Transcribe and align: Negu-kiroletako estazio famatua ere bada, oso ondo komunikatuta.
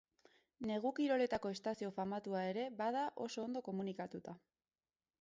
Negu-kiroletako 0.69 1.51
estazio 1.57 1.93
famatua 1.99 2.43
ere 2.55 2.65
bada, 2.83 3.07
oso 3.27 3.47
ondo 3.49 3.67
komunikatuta. 3.71 4.39